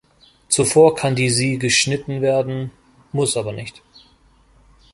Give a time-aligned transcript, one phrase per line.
[0.49, 2.71] Zuvor kann die sie geschnitten werden,
[3.11, 3.83] muss aber nicht.